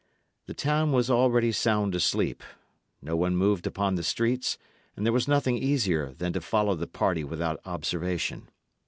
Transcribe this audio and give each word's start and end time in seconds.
The 0.47 0.55
town 0.55 0.91
was 0.93 1.11
already 1.11 1.51
sound 1.51 1.93
asleep; 1.93 2.41
no 3.03 3.15
one 3.15 3.35
moved 3.35 3.67
upon 3.67 3.93
the 3.93 4.01
streets, 4.03 4.57
and 4.97 5.05
there 5.05 5.13
was 5.13 5.27
nothing 5.27 5.59
easier 5.59 6.11
than 6.13 6.33
to 6.33 6.41
follow 6.41 6.73
the 6.73 6.87
party 6.87 7.23
without 7.23 7.61
observation. 7.67 8.49